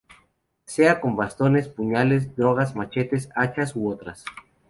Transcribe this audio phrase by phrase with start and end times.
[0.65, 4.25] Sea con bastones, puñales, dagas, machetes, hachas, u otras.